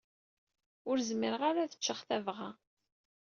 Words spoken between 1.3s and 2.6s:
ara ad ččeɣ tabɣa.